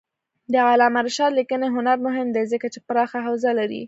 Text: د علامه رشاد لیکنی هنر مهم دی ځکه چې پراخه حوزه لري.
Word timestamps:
د 0.53 0.55
علامه 0.69 1.01
رشاد 1.07 1.31
لیکنی 1.39 1.67
هنر 1.75 1.97
مهم 2.07 2.27
دی 2.35 2.43
ځکه 2.51 2.67
چې 2.73 2.79
پراخه 2.87 3.17
حوزه 3.27 3.51
لري. 3.59 3.79